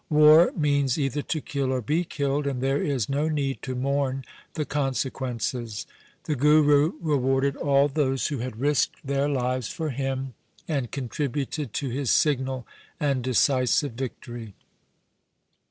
[0.09, 4.25] War means either to kill or be killed, and there is no need to mourn
[4.55, 5.85] the con sequences.'
[6.23, 10.33] The Guru rewarded all those who had risked their lives for him
[10.67, 12.65] and contributed to his signal
[12.99, 14.55] and decisive victory.